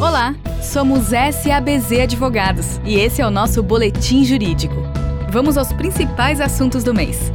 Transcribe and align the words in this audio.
Olá, 0.00 0.34
somos 0.60 1.04
SABZ 1.06 2.00
Advogados 2.02 2.80
e 2.84 2.96
esse 2.96 3.22
é 3.22 3.26
o 3.26 3.30
nosso 3.30 3.62
Boletim 3.62 4.24
Jurídico. 4.24 4.74
Vamos 5.30 5.56
aos 5.56 5.72
principais 5.72 6.40
assuntos 6.40 6.82
do 6.82 6.92
mês. 6.92 7.30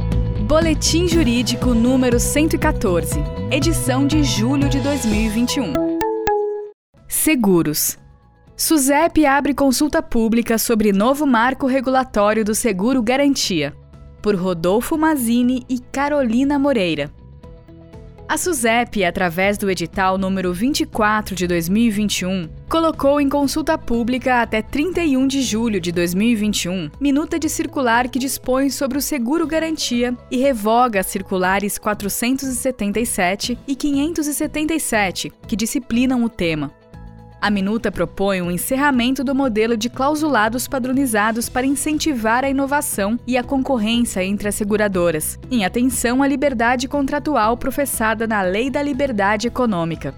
Boletim 0.46 1.08
Jurídico 1.08 1.72
número 1.72 2.20
114, 2.20 3.18
edição 3.50 4.06
de 4.06 4.22
julho 4.22 4.68
de 4.68 4.78
2021. 4.80 5.72
Seguros. 7.08 7.98
SUSEP 8.54 9.24
abre 9.24 9.54
consulta 9.54 10.02
pública 10.02 10.58
sobre 10.58 10.92
novo 10.92 11.26
marco 11.26 11.66
regulatório 11.66 12.44
do 12.44 12.54
seguro 12.54 13.02
garantia, 13.02 13.74
por 14.20 14.34
Rodolfo 14.34 14.98
Mazini 14.98 15.64
e 15.66 15.78
Carolina 15.78 16.58
Moreira. 16.58 17.10
A 18.30 18.38
SUSEP, 18.38 19.04
através 19.04 19.58
do 19.58 19.68
edital 19.68 20.16
número 20.16 20.54
24 20.54 21.34
de 21.34 21.48
2021, 21.48 22.48
colocou 22.68 23.20
em 23.20 23.28
consulta 23.28 23.76
pública 23.76 24.40
até 24.40 24.62
31 24.62 25.26
de 25.26 25.42
julho 25.42 25.80
de 25.80 25.90
2021 25.90 26.92
minuta 27.00 27.40
de 27.40 27.48
circular 27.48 28.08
que 28.08 28.20
dispõe 28.20 28.70
sobre 28.70 28.98
o 28.98 29.02
seguro 29.02 29.48
garantia 29.48 30.16
e 30.30 30.36
revoga 30.36 31.02
circulares 31.02 31.76
477 31.76 33.58
e 33.66 33.74
577, 33.74 35.32
que 35.48 35.56
disciplinam 35.56 36.22
o 36.22 36.28
tema. 36.28 36.70
A 37.40 37.48
minuta 37.48 37.90
propõe 37.90 38.42
um 38.42 38.50
encerramento 38.50 39.24
do 39.24 39.34
modelo 39.34 39.74
de 39.74 39.88
clausulados 39.88 40.68
padronizados 40.68 41.48
para 41.48 41.66
incentivar 41.66 42.44
a 42.44 42.50
inovação 42.50 43.18
e 43.26 43.38
a 43.38 43.42
concorrência 43.42 44.22
entre 44.22 44.46
as 44.46 44.54
seguradoras, 44.54 45.38
em 45.50 45.64
atenção 45.64 46.22
à 46.22 46.28
liberdade 46.28 46.86
contratual 46.86 47.56
professada 47.56 48.26
na 48.26 48.42
Lei 48.42 48.68
da 48.68 48.82
Liberdade 48.82 49.46
Econômica. 49.46 50.14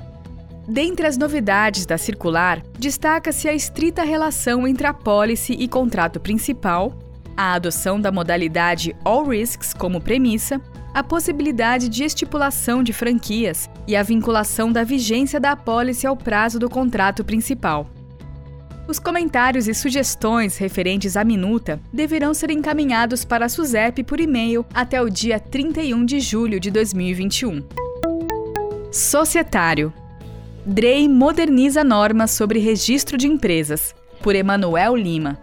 Dentre 0.67 1.07
as 1.07 1.17
novidades 1.17 1.87
da 1.87 1.97
circular, 1.97 2.61
destaca-se 2.77 3.49
a 3.49 3.55
estrita 3.55 4.03
relação 4.03 4.67
entre 4.67 4.89
a 4.89 4.93
pólice 4.93 5.53
e 5.53 5.69
contrato 5.69 6.19
principal, 6.19 6.93
a 7.37 7.55
adoção 7.55 8.01
da 8.01 8.11
modalidade 8.11 8.97
All 9.05 9.25
Risks 9.25 9.73
como 9.73 10.01
premissa 10.01 10.61
a 10.95 11.03
possibilidade 11.03 11.89
de 11.89 12.05
estipulação 12.05 12.83
de 12.83 12.93
franquias 12.93 13.69
e 13.87 13.97
a 13.97 14.03
vinculação 14.03 14.71
da 14.71 14.85
vigência 14.85 15.41
da 15.41 15.53
apólice 15.53 16.07
ao 16.07 16.17
prazo 16.17 16.59
do 16.59 16.69
contrato 16.69 17.25
principal. 17.25 17.89
Os 18.87 18.99
comentários 18.99 19.69
e 19.69 19.75
sugestões 19.75 20.59
referentes 20.59 21.17
à 21.17 21.25
minuta 21.25 21.81
deverão 21.93 22.35
ser 22.35 22.51
encaminhados 22.51 23.25
para 23.25 23.47
a 23.47 23.49
SUSEP 23.49 24.03
por 24.03 24.21
e-mail 24.21 24.67
até 24.75 25.01
o 25.01 25.09
dia 25.09 25.39
31 25.39 26.05
de 26.05 26.21
julho 26.21 26.59
de 26.59 26.71
2021. 26.71 27.63
Societário. 28.91 29.93
DREI 30.67 31.09
moderniza 31.09 31.83
normas 31.83 32.33
sobre 32.33 32.59
registro 32.59 33.17
de 33.17 33.27
empresas, 33.27 33.95
por 34.21 34.35
Emanuel 34.35 34.95
Lima. 34.95 35.39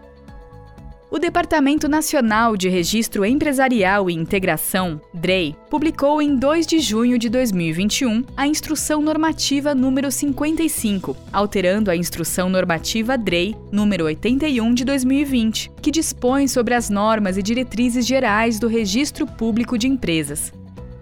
O 1.11 1.17
Departamento 1.17 1.89
Nacional 1.89 2.55
de 2.55 2.69
Registro 2.69 3.25
Empresarial 3.25 4.11
e 4.11 4.13
Integração, 4.13 5.01
DREI, 5.11 5.55
publicou 5.67 6.21
em 6.21 6.35
2 6.35 6.67
de 6.67 6.79
junho 6.79 7.17
de 7.17 7.29
2021 7.29 8.23
a 8.37 8.45
Instrução 8.45 9.01
Normativa 9.01 9.73
número 9.73 10.11
55, 10.11 11.17
alterando 11.33 11.89
a 11.89 11.95
Instrução 11.95 12.47
Normativa 12.47 13.17
DREI 13.17 13.55
número 13.71 14.05
81 14.05 14.71
de 14.71 14.85
2020, 14.85 15.71
que 15.81 15.89
dispõe 15.89 16.47
sobre 16.47 16.75
as 16.75 16.91
normas 16.91 17.37
e 17.37 17.41
diretrizes 17.41 18.05
gerais 18.05 18.59
do 18.59 18.67
Registro 18.67 19.25
Público 19.25 19.79
de 19.79 19.87
Empresas. 19.87 20.53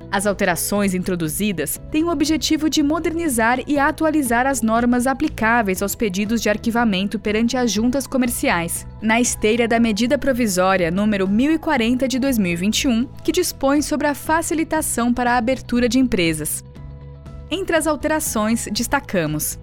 As 0.10 0.26
alterações 0.26 0.94
introduzidas 0.94 1.82
têm 1.92 2.06
o 2.06 2.10
objetivo 2.10 2.70
de 2.70 2.82
modernizar 2.82 3.60
e 3.68 3.78
atualizar 3.78 4.48
as 4.48 4.62
normas 4.62 5.06
aplicáveis 5.06 5.82
aos 5.82 5.96
pedidos 5.96 6.42
de 6.42 6.50
arquivamento 6.50 7.20
perante 7.20 7.58
as 7.58 7.70
juntas 7.70 8.08
comerciais, 8.08 8.88
na 9.02 9.20
esteira 9.20 9.68
da 9.68 9.80
medida 9.80 10.18
provisória 10.18 10.90
número 10.90 11.28
1040 11.28 12.08
de 12.08 12.20
2021, 12.20 13.06
que 13.22 13.34
dispõe 13.34 13.82
sobre 13.82 14.08
a 14.08 14.16
facilitação 14.16 15.14
para 15.14 15.34
a 15.34 15.38
abertura 15.38 15.90
de 15.90 16.00
empresas. 16.00 16.64
Entre 17.52 17.76
as 17.76 17.86
alterações, 17.86 18.68
destacamos 18.72 19.60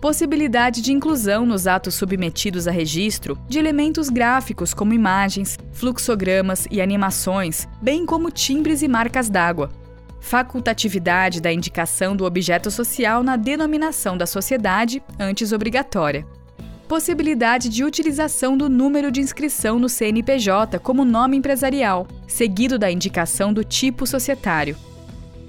possibilidade 0.00 0.80
de 0.80 0.92
inclusão 0.92 1.44
nos 1.44 1.66
atos 1.66 1.94
submetidos 1.94 2.66
a 2.66 2.70
registro 2.70 3.38
de 3.46 3.58
elementos 3.58 4.08
gráficos 4.08 4.72
como 4.72 4.94
imagens, 4.94 5.58
fluxogramas 5.72 6.66
e 6.70 6.80
animações, 6.80 7.68
bem 7.82 8.06
como 8.06 8.30
timbres 8.30 8.80
e 8.80 8.88
marcas 8.88 9.28
d'água, 9.28 9.70
facultatividade 10.20 11.40
da 11.40 11.52
indicação 11.52 12.14
do 12.14 12.24
objeto 12.24 12.70
social 12.70 13.22
na 13.22 13.36
denominação 13.36 14.16
da 14.16 14.26
sociedade, 14.26 15.02
antes 15.18 15.50
obrigatória. 15.52 16.26
Possibilidade 16.86 17.68
de 17.68 17.84
utilização 17.84 18.56
do 18.56 18.68
número 18.68 19.10
de 19.10 19.20
inscrição 19.20 19.78
no 19.78 19.88
CNPJ 19.88 20.78
como 20.78 21.04
nome 21.04 21.36
empresarial, 21.36 22.06
seguido 22.26 22.78
da 22.78 22.90
indicação 22.90 23.52
do 23.52 23.64
tipo 23.64 24.06
societário. 24.06 24.76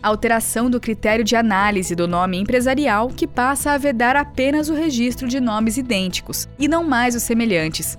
Alteração 0.02 0.70
do 0.70 0.80
critério 0.80 1.24
de 1.24 1.36
análise 1.36 1.94
do 1.94 2.08
nome 2.08 2.40
empresarial, 2.40 3.10
que 3.10 3.28
passa 3.28 3.72
a 3.72 3.78
vedar 3.78 4.16
apenas 4.16 4.70
o 4.70 4.74
registro 4.74 5.28
de 5.28 5.40
nomes 5.40 5.78
idênticos 5.78 6.48
e 6.58 6.68
não 6.68 6.84
mais 6.84 7.16
os 7.16 7.24
semelhantes. 7.24 7.98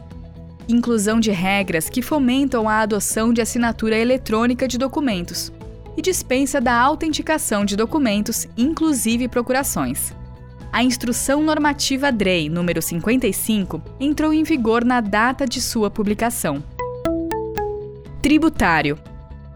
Inclusão 0.68 1.20
de 1.20 1.30
regras 1.30 1.88
que 1.88 2.02
fomentam 2.02 2.68
a 2.68 2.78
adoção 2.78 3.32
de 3.32 3.40
assinatura 3.40 3.96
eletrônica 3.96 4.66
de 4.66 4.78
documentos 4.78 5.52
e 5.96 6.02
dispensa 6.02 6.60
da 6.60 6.78
autenticação 6.78 7.64
de 7.64 7.76
documentos, 7.76 8.46
inclusive 8.56 9.28
procurações. 9.28 10.12
A 10.72 10.82
Instrução 10.82 11.42
Normativa 11.42 12.10
DREI 12.10 12.48
número 12.48 12.80
55 12.80 13.82
entrou 14.00 14.32
em 14.32 14.42
vigor 14.42 14.84
na 14.84 15.02
data 15.02 15.46
de 15.46 15.60
sua 15.60 15.90
publicação. 15.90 16.64
Tributário. 18.22 18.98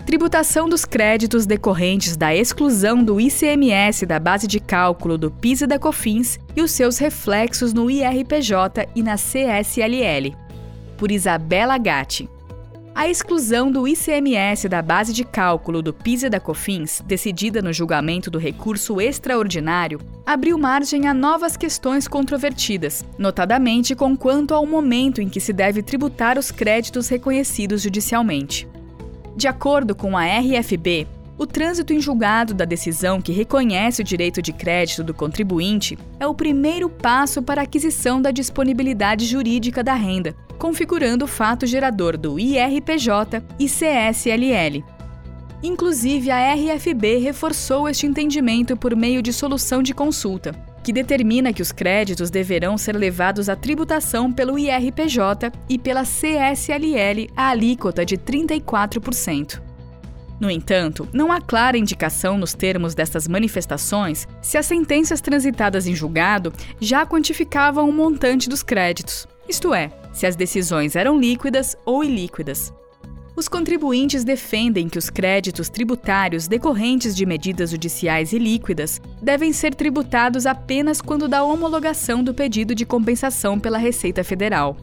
Tributação 0.05 0.69
dos 0.69 0.85
créditos 0.85 1.47
decorrentes 1.47 2.17
da 2.17 2.35
exclusão 2.35 3.03
do 3.03 3.19
ICMS 3.19 4.05
da 4.05 4.21
base 4.21 4.47
de 4.47 4.61
cálculo 4.61 5.17
do 5.17 5.31
PIS 5.31 5.63
e 5.63 5.67
da 5.67 5.79
COFINS 5.79 6.39
e 6.55 6.61
os 6.61 6.71
seus 6.71 6.99
reflexos 6.99 7.73
no 7.73 7.91
IRPJ 7.91 8.89
e 8.95 9.03
na 9.03 9.17
CSLL. 9.17 10.37
Por 10.99 11.11
Isabela 11.11 11.79
Gatti. 11.79 12.29
A 12.97 13.07
exclusão 13.07 13.71
do 13.71 13.87
ICMS 13.87 14.71
da 14.71 14.81
base 14.81 15.13
de 15.13 15.23
cálculo 15.23 15.83
do 15.83 15.93
PIS 15.93 16.23
e 16.23 16.31
da 16.31 16.41
COFINS, 16.41 17.03
decidida 17.05 17.61
no 17.61 17.71
julgamento 17.71 18.31
do 18.31 18.39
recurso 18.39 19.03
extraordinário, 19.03 20.01
abriu 20.25 20.57
margem 20.57 21.07
a 21.07 21.13
novas 21.13 21.59
questões 21.59 22.09
controvertidas, 22.09 23.05
notadamente 23.19 23.95
com 23.95 24.17
quanto 24.17 24.55
ao 24.55 24.65
momento 24.65 25.21
em 25.21 25.29
que 25.29 25.41
se 25.41 25.53
deve 25.53 25.83
tributar 25.83 26.39
os 26.39 26.51
créditos 26.51 27.07
reconhecidos 27.09 27.83
judicialmente. 27.83 28.67
De 29.37 29.47
acordo 29.47 29.95
com 29.95 30.17
a 30.17 30.25
RFB, 30.25 31.07
o 31.37 31.47
trânsito 31.47 31.93
em 31.93 32.01
julgado 32.01 32.55
da 32.55 32.65
decisão 32.65 33.21
que 33.21 33.31
reconhece 33.31 34.01
o 34.01 34.05
direito 34.05 34.41
de 34.41 34.55
crédito 34.55 35.05
do 35.05 35.13
contribuinte 35.13 35.99
é 36.19 36.27
o 36.27 36.35
primeiro 36.35 36.89
passo 36.89 37.43
para 37.43 37.61
a 37.61 37.65
aquisição 37.65 38.23
da 38.23 38.31
disponibilidade 38.31 39.27
jurídica 39.27 39.85
da 39.85 39.93
renda, 39.93 40.35
configurando 40.57 41.25
o 41.25 41.29
fato 41.29 41.67
gerador 41.67 42.17
do 42.17 42.39
IRPJ 42.39 43.43
e 43.59 43.67
CSLL. 43.67 44.85
Inclusive, 45.63 46.31
a 46.31 46.55
RFB 46.55 47.19
reforçou 47.19 47.89
este 47.89 48.07
entendimento 48.07 48.77
por 48.77 48.95
meio 48.95 49.23
de 49.23 49.33
solução 49.33 49.83
de 49.83 49.95
consulta, 49.95 50.53
que 50.85 50.93
determina 50.93 51.53
que 51.53 51.63
os 51.63 51.73
créditos 51.73 52.31
deverão 52.31 52.79
ser 52.79 52.97
levados 52.97 53.49
à 53.49 53.57
tributação 53.57 54.33
pelo 54.33 54.59
IRPJ 54.59 55.51
e 55.69 55.79
pela 55.79 56.05
CSLL 56.05 57.29
a 57.37 57.49
alíquota 57.49 58.05
de 58.05 58.17
34%. 58.17 59.61
No 60.39 60.51
entanto, 60.51 61.09
não 61.13 61.33
há 61.33 61.41
clara 61.41 61.79
indicação 61.79 62.37
nos 62.37 62.53
termos 62.53 62.95
dessas 62.95 63.27
manifestações 63.27 64.29
se 64.43 64.59
as 64.59 64.67
sentenças 64.67 65.21
transitadas 65.21 65.87
em 65.87 65.95
julgado 65.95 66.53
já 66.79 67.07
quantificavam 67.07 67.89
o 67.89 67.93
montante 67.93 68.49
dos 68.49 68.63
créditos, 68.63 69.27
isto 69.49 69.73
é, 69.73 69.91
se 70.17 70.27
as 70.27 70.35
decisões 70.35 70.97
eram 70.97 71.21
líquidas 71.21 71.77
ou 71.85 72.03
ilíquidas. 72.03 72.73
Os 73.37 73.49
contribuintes 73.49 74.25
defendem 74.25 74.89
que 74.89 74.99
os 74.99 75.11
créditos 75.11 75.69
tributários 75.69 76.49
decorrentes 76.49 77.15
de 77.15 77.27
medidas 77.27 77.71
judiciais 77.71 78.33
ilíquidas 78.33 78.99
devem 79.21 79.53
ser 79.53 79.75
tributados 79.75 80.47
apenas 80.47 81.03
quando 81.03 81.29
da 81.29 81.45
homologação 81.45 82.25
do 82.25 82.33
pedido 82.33 82.75
de 82.75 82.87
compensação 82.87 83.61
pela 83.61 83.77
Receita 83.77 84.25
Federal. 84.25 84.75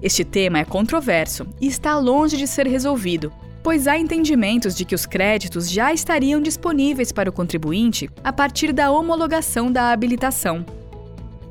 Este 0.00 0.24
tema 0.24 0.60
é 0.60 0.64
controverso 0.64 1.46
e 1.60 1.66
está 1.66 1.98
longe 1.98 2.38
de 2.38 2.46
ser 2.46 2.66
resolvido, 2.66 3.30
pois 3.62 3.86
há 3.86 3.98
entendimentos 3.98 4.74
de 4.74 4.86
que 4.86 4.94
os 4.94 5.04
créditos 5.04 5.70
já 5.70 5.92
estariam 5.92 6.40
disponíveis 6.40 7.12
para 7.12 7.28
o 7.28 7.32
contribuinte 7.34 8.08
a 8.24 8.32
partir 8.32 8.72
da 8.72 8.90
homologação 8.90 9.70
da 9.70 9.92
habilitação. 9.92 10.64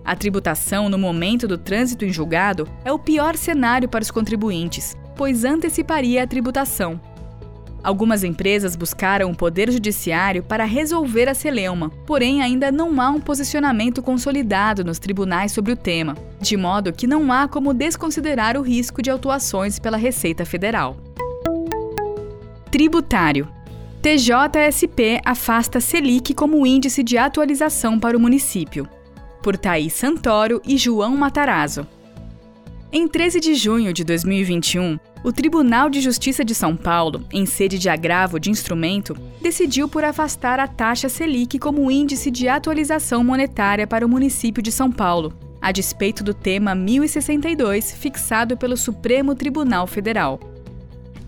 A 0.10 0.16
tributação 0.16 0.90
no 0.90 0.98
momento 0.98 1.48
do 1.48 1.56
trânsito 1.56 2.04
em 2.04 2.12
julgado 2.12 2.68
é 2.84 2.92
o 2.92 2.98
pior 2.98 3.36
cenário 3.36 3.88
para 3.88 4.02
os 4.02 4.10
contribuintes, 4.10 4.98
pois 5.16 5.46
anteciparia 5.46 6.24
a 6.24 6.28
tributação. 6.28 7.00
Algumas 7.84 8.24
empresas 8.24 8.76
buscaram 8.76 9.30
o 9.30 9.36
Poder 9.36 9.72
Judiciário 9.72 10.42
para 10.42 10.66
resolver 10.66 11.30
a 11.30 11.36
celeuma, 11.36 11.92
porém 12.08 12.42
ainda 12.42 12.72
não 12.72 13.00
há 13.00 13.12
um 13.12 13.22
posicionamento 13.22 14.02
consolidado 14.02 14.84
nos 14.84 14.98
tribunais 14.98 15.52
sobre 15.52 15.74
o 15.74 15.78
tema, 15.78 16.18
de 16.42 16.58
modo 16.58 16.92
que 16.92 17.06
não 17.06 17.32
há 17.32 17.48
como 17.48 17.72
desconsiderar 17.72 18.58
o 18.58 18.64
risco 18.64 19.04
de 19.04 19.12
autuações 19.12 19.78
pela 19.78 19.96
Receita 19.96 20.44
Federal. 20.44 20.98
Tributário 22.72 23.48
TJSP 24.02 25.22
afasta 25.24 25.80
Selic 25.80 26.34
como 26.34 26.66
índice 26.66 27.04
de 27.04 27.16
atualização 27.16 28.00
para 28.00 28.18
o 28.18 28.20
município. 28.20 28.90
Por 29.42 29.58
Thaís 29.58 29.94
Santoro 29.94 30.62
e 30.66 30.78
João 30.78 31.16
Matarazzo. 31.16 31.88
Em 32.92 33.08
13 33.08 33.40
de 33.40 33.54
junho 33.54 33.94
de 33.94 34.04
2021, 34.04 35.00
o 35.24 35.32
Tribunal 35.32 35.90
de 35.90 36.02
Justiça 36.02 36.44
de 36.44 36.56
São 36.56 36.76
Paulo, 36.76 37.24
em 37.32 37.46
sede 37.46 37.78
de 37.78 37.88
agravo 37.88 38.40
de 38.40 38.50
instrumento, 38.50 39.16
decidiu 39.42 39.88
por 39.88 40.04
afastar 40.04 40.60
a 40.60 40.68
taxa 40.68 41.08
Selic 41.08 41.60
como 41.60 41.92
índice 41.92 42.32
de 42.32 42.48
atualização 42.48 43.24
monetária 43.24 43.86
para 43.86 44.06
o 44.06 44.10
município 44.10 44.64
de 44.64 44.72
São 44.72 44.92
Paulo, 44.92 45.34
a 45.62 45.72
despeito 45.72 46.24
do 46.24 46.34
tema 46.34 46.74
1062 46.74 47.92
fixado 47.92 48.58
pelo 48.58 48.76
Supremo 48.76 49.36
Tribunal 49.36 49.86
Federal. 49.86 50.40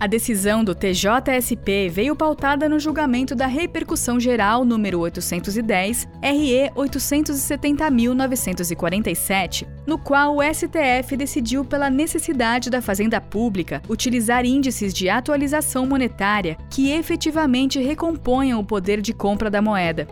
A 0.01 0.07
decisão 0.07 0.63
do 0.63 0.73
TJSP 0.73 1.87
veio 1.87 2.15
pautada 2.15 2.67
no 2.67 2.79
julgamento 2.79 3.35
da 3.35 3.45
repercussão 3.45 4.19
geral 4.19 4.65
número 4.65 4.99
810, 4.99 6.07
RE 6.23 6.71
870.947, 6.75 9.67
no 9.85 9.99
qual 9.99 10.37
o 10.37 10.41
STF 10.41 11.15
decidiu 11.15 11.63
pela 11.63 11.87
necessidade 11.87 12.71
da 12.71 12.81
Fazenda 12.81 13.21
Pública 13.21 13.79
utilizar 13.87 14.43
índices 14.43 14.91
de 14.91 15.07
atualização 15.07 15.85
monetária 15.85 16.57
que 16.71 16.89
efetivamente 16.89 17.79
recomponham 17.79 18.59
o 18.59 18.65
poder 18.65 19.01
de 19.01 19.13
compra 19.13 19.51
da 19.51 19.61
moeda. 19.61 20.07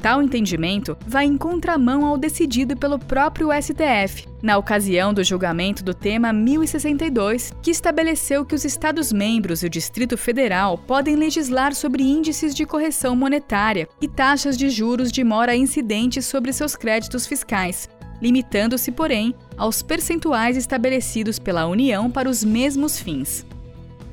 Tal 0.00 0.22
entendimento 0.22 0.96
vai 1.06 1.26
em 1.26 1.36
contramão 1.36 2.06
ao 2.06 2.16
decidido 2.16 2.76
pelo 2.76 2.98
próprio 2.98 3.48
STF, 3.50 4.28
na 4.40 4.56
ocasião 4.56 5.12
do 5.12 5.24
julgamento 5.24 5.82
do 5.82 5.92
tema 5.92 6.32
1062, 6.32 7.52
que 7.60 7.72
estabeleceu 7.72 8.44
que 8.44 8.54
os 8.54 8.64
Estados-membros 8.64 9.62
e 9.62 9.66
o 9.66 9.70
Distrito 9.70 10.16
Federal 10.16 10.78
podem 10.78 11.16
legislar 11.16 11.74
sobre 11.74 12.04
índices 12.04 12.54
de 12.54 12.64
correção 12.64 13.16
monetária 13.16 13.88
e 14.00 14.06
taxas 14.06 14.56
de 14.56 14.70
juros 14.70 15.10
de 15.10 15.24
mora 15.24 15.56
incidentes 15.56 16.26
sobre 16.26 16.52
seus 16.52 16.76
créditos 16.76 17.26
fiscais, 17.26 17.88
limitando-se, 18.22 18.92
porém, 18.92 19.34
aos 19.56 19.82
percentuais 19.82 20.56
estabelecidos 20.56 21.40
pela 21.40 21.66
União 21.66 22.08
para 22.08 22.30
os 22.30 22.44
mesmos 22.44 23.00
fins. 23.00 23.44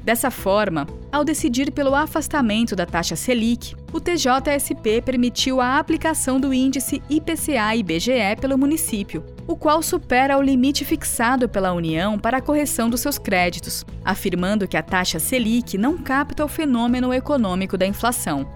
Dessa 0.05 0.29
forma, 0.29 0.85
ao 1.11 1.25
decidir 1.25 1.71
pelo 1.71 1.95
afastamento 1.95 2.75
da 2.75 2.85
taxa 2.85 3.15
Selic, 3.15 3.75
o 3.91 3.99
TJSP 3.99 5.01
permitiu 5.01 5.59
a 5.59 5.79
aplicação 5.79 6.39
do 6.39 6.53
índice 6.53 7.01
IPCA-IBGE 7.09 8.39
pelo 8.39 8.55
município, 8.55 9.25
o 9.47 9.55
qual 9.55 9.81
supera 9.81 10.37
o 10.37 10.43
limite 10.43 10.85
fixado 10.85 11.49
pela 11.49 11.73
União 11.73 12.19
para 12.19 12.37
a 12.37 12.41
correção 12.41 12.87
dos 12.87 13.01
seus 13.01 13.17
créditos, 13.17 13.83
afirmando 14.05 14.67
que 14.67 14.77
a 14.77 14.83
taxa 14.83 15.17
Selic 15.17 15.75
não 15.75 15.97
capta 15.97 16.45
o 16.45 16.47
fenômeno 16.47 17.11
econômico 17.11 17.75
da 17.75 17.87
inflação. 17.87 18.47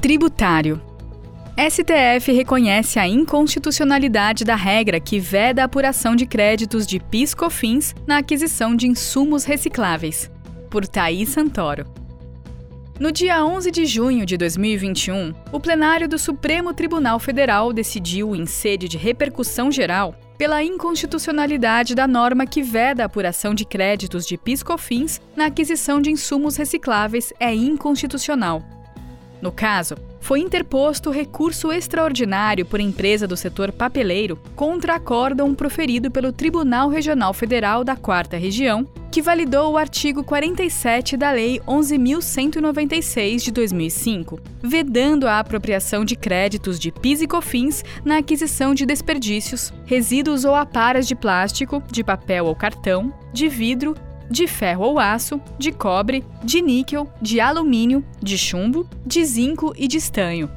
Tributário 0.00 0.80
STF 1.58 2.32
reconhece 2.32 2.98
a 2.98 3.08
inconstitucionalidade 3.08 4.44
da 4.44 4.54
regra 4.54 5.00
que 5.00 5.18
veda 5.18 5.62
a 5.62 5.64
apuração 5.64 6.14
de 6.14 6.26
créditos 6.26 6.86
de 6.86 7.00
PIS/COFINS 7.00 7.94
na 8.06 8.18
aquisição 8.18 8.76
de 8.76 8.86
insumos 8.86 9.44
recicláveis. 9.44 10.30
Por 10.68 10.86
Thaís 10.86 11.30
Santoro. 11.30 11.86
No 13.00 13.10
dia 13.10 13.42
11 13.42 13.70
de 13.70 13.86
junho 13.86 14.26
de 14.26 14.36
2021, 14.36 15.32
o 15.50 15.58
plenário 15.58 16.06
do 16.06 16.18
Supremo 16.18 16.74
Tribunal 16.74 17.18
Federal 17.18 17.72
decidiu, 17.72 18.36
em 18.36 18.44
sede 18.44 18.86
de 18.86 18.98
repercussão 18.98 19.70
geral, 19.72 20.14
pela 20.36 20.62
inconstitucionalidade 20.62 21.94
da 21.94 22.06
norma 22.06 22.44
que 22.44 22.62
veda 22.62 23.02
a 23.02 23.06
apuração 23.06 23.54
de 23.54 23.64
créditos 23.64 24.26
de 24.26 24.36
PIS/COFINS 24.36 25.22
na 25.34 25.46
aquisição 25.46 26.02
de 26.02 26.10
insumos 26.10 26.56
recicláveis 26.56 27.32
é 27.40 27.54
inconstitucional. 27.54 28.62
No 29.40 29.50
caso, 29.50 29.96
foi 30.26 30.40
interposto 30.40 31.08
recurso 31.08 31.70
extraordinário 31.70 32.66
por 32.66 32.80
empresa 32.80 33.28
do 33.28 33.36
setor 33.36 33.70
papeleiro 33.70 34.36
contra 34.56 34.96
acórdão 34.96 35.54
proferido 35.54 36.10
pelo 36.10 36.32
Tribunal 36.32 36.88
Regional 36.88 37.32
Federal 37.32 37.84
da 37.84 37.94
Quarta 37.94 38.36
Região, 38.36 38.84
que 39.12 39.22
validou 39.22 39.72
o 39.72 39.76
artigo 39.78 40.24
47 40.24 41.16
da 41.16 41.30
Lei 41.30 41.60
11.196 41.60 43.44
de 43.44 43.52
2005, 43.52 44.40
vedando 44.60 45.28
a 45.28 45.38
apropriação 45.38 46.04
de 46.04 46.16
créditos 46.16 46.80
de 46.80 46.90
PIS 46.90 47.22
e 47.22 47.28
COFINS 47.28 47.84
na 48.04 48.18
aquisição 48.18 48.74
de 48.74 48.84
desperdícios, 48.84 49.72
resíduos 49.84 50.44
ou 50.44 50.56
aparas 50.56 51.06
de 51.06 51.14
plástico, 51.14 51.80
de 51.88 52.02
papel 52.02 52.46
ou 52.46 52.56
cartão, 52.56 53.14
de 53.32 53.48
vidro 53.48 53.94
de 54.30 54.46
ferro 54.46 54.84
ou 54.84 54.98
aço, 54.98 55.40
de 55.58 55.72
cobre, 55.72 56.24
de 56.42 56.60
níquel, 56.60 57.08
de 57.20 57.40
alumínio, 57.40 58.04
de 58.22 58.36
chumbo, 58.36 58.88
de 59.04 59.24
zinco 59.24 59.72
e 59.76 59.86
de 59.86 59.96
estanho. 59.98 60.50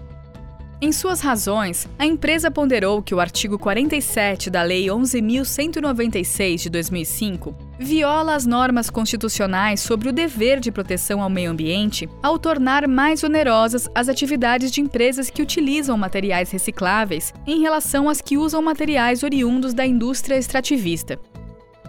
Em 0.81 0.93
suas 0.93 1.19
razões, 1.19 1.89
a 1.99 2.05
empresa 2.05 2.49
ponderou 2.49 3.01
que 3.01 3.13
o 3.13 3.19
artigo 3.19 3.59
47 3.59 4.49
da 4.49 4.63
Lei 4.63 4.85
11.196 4.85 6.55
de 6.55 6.69
2005 6.69 7.53
viola 7.77 8.33
as 8.33 8.45
normas 8.45 8.89
constitucionais 8.89 9.81
sobre 9.81 10.07
o 10.07 10.13
dever 10.13 10.61
de 10.61 10.71
proteção 10.71 11.21
ao 11.21 11.29
meio 11.29 11.51
ambiente 11.51 12.07
ao 12.23 12.39
tornar 12.39 12.87
mais 12.87 13.25
onerosas 13.25 13.89
as 13.93 14.07
atividades 14.07 14.71
de 14.71 14.79
empresas 14.79 15.29
que 15.29 15.41
utilizam 15.41 15.97
materiais 15.97 16.49
recicláveis 16.49 17.33
em 17.45 17.59
relação 17.59 18.07
às 18.07 18.21
que 18.21 18.37
usam 18.37 18.61
materiais 18.61 19.21
oriundos 19.21 19.73
da 19.73 19.85
indústria 19.85 20.37
extrativista. 20.37 21.19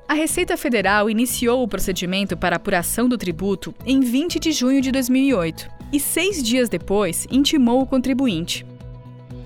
A 0.07 0.13
Receita 0.13 0.55
Federal 0.55 1.09
iniciou 1.09 1.63
o 1.63 1.67
procedimento 1.67 2.37
para 2.37 2.57
apuração 2.57 3.09
do 3.09 3.17
tributo 3.17 3.73
em 3.83 3.99
20 3.99 4.39
de 4.39 4.51
junho 4.51 4.79
de 4.79 4.91
2008 4.91 5.82
e, 5.93 5.99
seis 5.99 6.41
dias 6.41 6.67
depois, 6.67 7.27
intimou 7.29 7.83
o 7.83 7.85
contribuinte. 7.85 8.65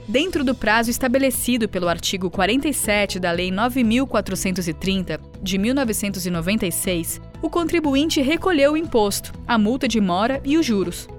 Dentro 0.08 0.46
do 0.46 0.56
prazo 0.56 0.90
estabelecido 0.90 1.68
pelo 1.68 1.90
artigo 1.90 2.32
47 2.32 3.20
da 3.20 3.30
Lei 3.30 3.52
9.430, 3.52 5.20
de 5.44 5.58
1996, 5.58 7.20
o 7.42 7.50
contribuinte 7.50 8.22
recolheu 8.22 8.72
o 8.72 8.78
imposto, 8.78 9.34
a 9.46 9.58
multa 9.58 9.86
de 9.86 10.00
mora 10.00 10.42
e 10.46 10.58
os 10.58 10.66
juros. 10.66 11.10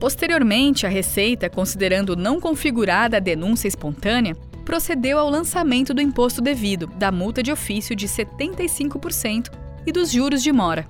Posteriormente, 0.00 0.84
a 0.84 0.88
Receita, 0.88 1.48
considerando 1.48 2.16
não 2.16 2.40
configurada 2.40 3.18
a 3.18 3.20
denúncia 3.20 3.68
espontânea, 3.68 4.34
procedeu 4.64 5.20
ao 5.20 5.30
lançamento 5.30 5.94
do 5.94 6.02
imposto 6.02 6.42
devido, 6.42 6.88
da 6.96 7.12
multa 7.12 7.40
de 7.40 7.52
ofício 7.52 7.94
de 7.94 8.08
75% 8.08 9.52
e 9.86 9.92
dos 9.92 10.10
juros 10.10 10.42
de 10.42 10.50
mora. 10.50 10.84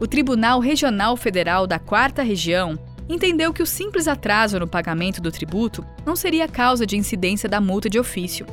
O 0.00 0.08
Tribunal 0.08 0.58
Regional 0.58 1.16
Federal 1.16 1.68
da 1.68 1.78
Quarta 1.78 2.20
Região 2.20 2.76
entendeu 3.08 3.52
que 3.52 3.62
o 3.62 3.66
simples 3.66 4.08
atraso 4.08 4.58
no 4.58 4.66
pagamento 4.66 5.20
do 5.20 5.30
tributo 5.30 5.84
não 6.04 6.16
seria 6.16 6.48
causa 6.48 6.86
de 6.86 6.96
incidência 6.96 7.48
da 7.48 7.60
multa 7.60 7.88
de 7.88 7.98
ofício. 7.98 8.46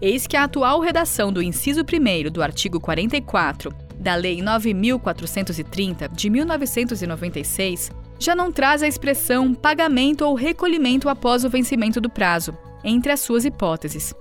Eis 0.00 0.26
que 0.26 0.36
a 0.36 0.44
atual 0.44 0.80
redação 0.80 1.32
do 1.32 1.42
inciso 1.42 1.80
1 1.80 2.30
do 2.30 2.42
artigo 2.42 2.78
44 2.78 3.72
da 3.98 4.14
Lei 4.14 4.42
9430 4.42 6.08
de 6.08 6.30
1996 6.30 7.90
já 8.18 8.34
não 8.34 8.52
traz 8.52 8.82
a 8.82 8.88
expressão 8.88 9.54
pagamento 9.54 10.24
ou 10.24 10.34
recolhimento 10.34 11.08
após 11.08 11.44
o 11.44 11.50
vencimento 11.50 12.00
do 12.00 12.08
prazo, 12.08 12.56
entre 12.84 13.12
as 13.12 13.20
suas 13.20 13.44
hipóteses. 13.44 14.14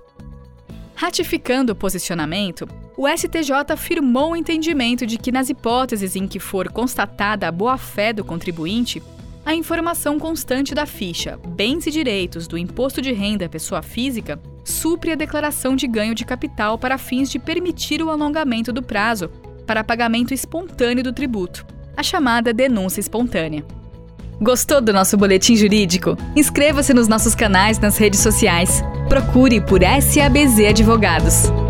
Ratificando 0.96 1.74
o 1.74 1.76
posicionamento, 1.76 2.68
o 2.98 3.08
STJ 3.08 3.52
afirmou 3.70 4.32
o 4.32 4.36
entendimento 4.36 5.06
de 5.06 5.18
que, 5.18 5.32
nas 5.32 5.50
hipóteses 5.50 6.16
em 6.16 6.26
que 6.26 6.40
for 6.40 6.70
constatada 6.72 7.48
a 7.48 7.52
boa-fé 7.52 8.14
do 8.14 8.24
contribuinte, 8.24 9.04
a 9.46 9.54
informação 9.54 10.18
constante 10.18 10.74
da 10.74 10.86
ficha 10.88 11.40
Bens 11.48 11.86
e 11.86 11.92
Direitos 11.92 12.48
do 12.48 12.58
Imposto 12.58 13.02
de 13.02 13.14
Renda 13.14 13.48
Pessoa 13.48 13.84
Física 13.84 14.42
supre 14.64 15.12
a 15.12 15.16
declaração 15.16 15.76
de 15.76 15.88
ganho 15.88 16.16
de 16.16 16.26
capital 16.26 16.80
para 16.80 16.98
fins 16.98 17.30
de 17.30 17.38
permitir 17.38 18.02
o 18.02 18.10
alongamento 18.10 18.74
do 18.74 18.82
prazo 18.82 19.30
para 19.68 19.84
pagamento 19.84 20.34
espontâneo 20.34 21.04
do 21.04 21.14
tributo, 21.14 21.66
a 21.96 22.02
chamada 22.02 22.52
denúncia 22.52 23.00
espontânea. 23.00 23.64
Gostou 24.42 24.82
do 24.82 24.92
nosso 24.92 25.16
boletim 25.16 25.56
jurídico? 25.56 26.18
Inscreva-se 26.36 26.94
nos 26.94 27.08
nossos 27.08 27.36
canais 27.36 27.80
nas 27.80 27.98
redes 27.98 28.20
sociais. 28.20 28.84
Procure 29.08 29.62
por 29.62 29.80
SABZ 29.82 30.70
Advogados. 30.70 31.65